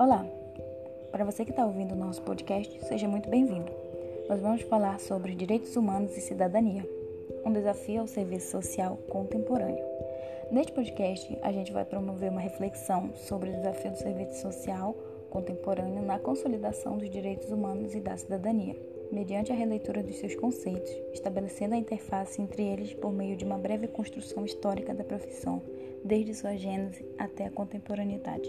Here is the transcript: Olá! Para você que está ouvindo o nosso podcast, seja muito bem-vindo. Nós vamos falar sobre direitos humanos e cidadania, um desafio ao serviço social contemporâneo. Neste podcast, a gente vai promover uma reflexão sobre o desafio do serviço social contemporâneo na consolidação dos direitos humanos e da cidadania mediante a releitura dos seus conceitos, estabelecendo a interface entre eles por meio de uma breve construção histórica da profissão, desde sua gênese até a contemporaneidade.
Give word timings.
Olá! 0.00 0.24
Para 1.12 1.26
você 1.26 1.44
que 1.44 1.50
está 1.50 1.62
ouvindo 1.66 1.92
o 1.92 1.94
nosso 1.94 2.22
podcast, 2.22 2.86
seja 2.86 3.06
muito 3.06 3.28
bem-vindo. 3.28 3.70
Nós 4.30 4.40
vamos 4.40 4.62
falar 4.62 4.98
sobre 4.98 5.34
direitos 5.34 5.76
humanos 5.76 6.16
e 6.16 6.22
cidadania, 6.22 6.88
um 7.44 7.52
desafio 7.52 8.00
ao 8.00 8.06
serviço 8.06 8.50
social 8.50 8.96
contemporâneo. 9.10 9.84
Neste 10.50 10.72
podcast, 10.72 11.38
a 11.42 11.52
gente 11.52 11.70
vai 11.70 11.84
promover 11.84 12.30
uma 12.30 12.40
reflexão 12.40 13.10
sobre 13.14 13.50
o 13.50 13.56
desafio 13.56 13.90
do 13.90 13.98
serviço 13.98 14.40
social 14.40 14.94
contemporâneo 15.28 16.00
na 16.00 16.18
consolidação 16.18 16.96
dos 16.96 17.10
direitos 17.10 17.50
humanos 17.50 17.94
e 17.94 18.00
da 18.00 18.16
cidadania 18.16 18.74
mediante 19.12 19.52
a 19.52 19.54
releitura 19.54 20.02
dos 20.02 20.16
seus 20.16 20.34
conceitos, 20.34 20.90
estabelecendo 21.12 21.74
a 21.74 21.78
interface 21.78 22.40
entre 22.40 22.62
eles 22.62 22.94
por 22.94 23.12
meio 23.12 23.36
de 23.36 23.44
uma 23.44 23.58
breve 23.58 23.86
construção 23.86 24.46
histórica 24.46 24.94
da 24.94 25.04
profissão, 25.04 25.60
desde 26.02 26.34
sua 26.34 26.56
gênese 26.56 27.04
até 27.18 27.44
a 27.44 27.50
contemporaneidade. 27.50 28.48